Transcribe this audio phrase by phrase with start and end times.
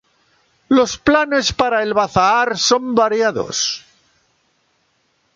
[0.75, 3.85] Los planes para el Bazaar son variados.